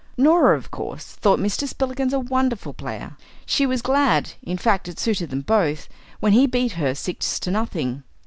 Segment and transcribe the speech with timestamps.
[0.17, 1.67] Norah, of course, thought Mr.
[1.67, 3.17] Spillikins a wonderful player.
[3.45, 5.87] She was glad in fact, it suited them both
[6.19, 8.01] when he beat her six to nothing.